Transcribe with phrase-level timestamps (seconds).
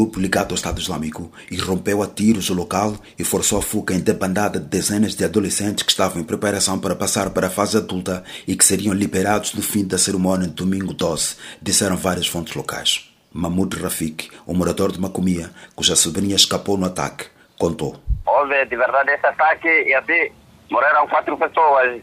[0.00, 4.00] grupo ligado ao Estado Islâmico irrompeu a tiros o local e forçou a fuga em
[4.00, 8.24] debandada de dezenas de adolescentes que estavam em preparação para passar para a fase adulta
[8.48, 13.12] e que seriam liberados no fim da cerimônia de domingo 12, disseram várias fontes locais.
[13.30, 17.26] Mahmoud Rafik, um morador de Macomia, cuja sobrinha escapou no ataque,
[17.58, 18.00] contou.
[18.24, 20.32] Houve de verdade esse ataque e assim
[20.70, 22.00] morreram quatro pessoas.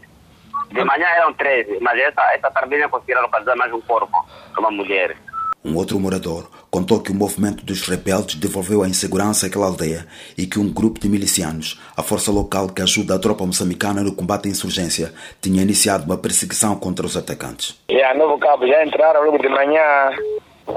[0.70, 4.24] De manhã eram treze, mas essa, essa tardinha conseguiram localizar mais um corpo,
[4.56, 5.16] uma mulher.
[5.64, 10.46] Um outro morador contou que o movimento dos rebeldes devolveu a insegurança àquela aldeia e
[10.46, 14.46] que um grupo de milicianos, a força local que ajuda a tropa moçambicana no combate
[14.46, 15.12] à insurgência,
[15.42, 17.76] tinha iniciado uma perseguição contra os atacantes.
[17.90, 20.10] Yeah, Novo Cabo já entraram logo de manhã.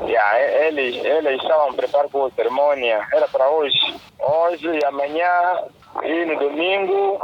[0.08, 3.08] Yeah, eles, eles estavam preparados para a cerimônia.
[3.14, 3.96] Era para hoje.
[4.20, 5.60] Hoje e amanhã
[6.04, 7.20] e no domingo,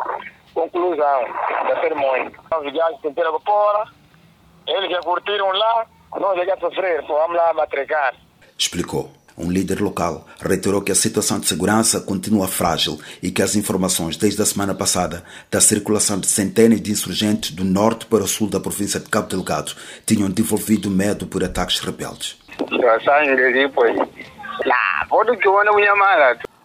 [0.53, 1.23] conclusão
[1.67, 2.31] da cerimônia.
[2.63, 3.85] Os gajos tentaram fora.
[4.67, 5.87] Eles já curtiram lá.
[6.13, 7.01] Não cheguei a sofrer.
[7.03, 8.13] Vamos lá matricar
[8.57, 9.11] explicou.
[9.37, 14.17] Um líder local reiterou que a situação de segurança continua frágil e que as informações
[14.17, 18.49] desde a semana passada da circulação de centenas de insurgentes do norte para o sul
[18.49, 19.73] da província de Cabo Delgado
[20.07, 22.35] tinham devolvido medo por ataques rebeldes.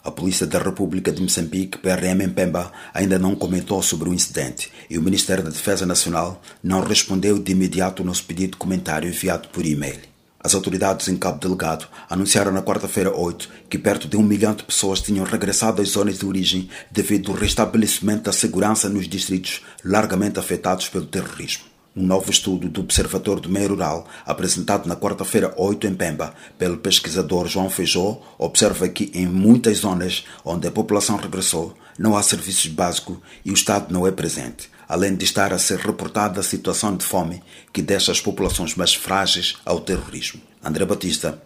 [0.05, 4.69] A Polícia da República de Moçambique, PRM em Pemba, ainda não comentou sobre o incidente
[4.91, 9.09] e o Ministério da Defesa Nacional não respondeu de imediato ao nosso pedido de comentário
[9.09, 10.01] enviado por e-mail.
[10.41, 14.65] As autoridades em Cabo Delgado anunciaram na quarta-feira 8 que perto de um milhão de
[14.65, 20.41] pessoas tinham regressado às zonas de origem devido ao restabelecimento da segurança nos distritos largamente
[20.41, 21.72] afetados pelo terrorismo.
[21.95, 26.79] Um novo estudo do Observatório do Meio Rural, apresentado na quarta-feira 8 em Pemba, pelo
[26.79, 32.67] pesquisador João Feijó, observa que em muitas zonas onde a população regressou, não há serviços
[32.67, 36.95] básicos e o Estado não é presente além de estar a ser reportada a situação
[36.95, 40.43] de fome que deixa as populações mais frágeis ao terrorismo.
[40.63, 41.43] André Batista,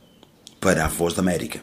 [0.60, 1.60] para a Voz da América.